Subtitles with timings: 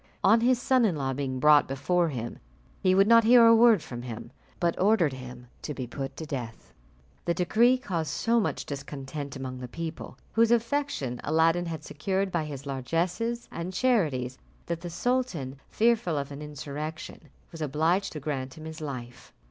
[0.23, 2.39] On his son in law being brought before him,
[2.81, 6.25] he would not hear a word from him, but ordered him to be put to
[6.25, 6.73] death.
[7.25, 12.45] The decree caused so much discontent among the people, whose affection Aladdin had secured by
[12.45, 17.21] his largesses and charities, that the sultan, fearful of an insurrection,
[17.51, 19.31] was obliged to grant him his life.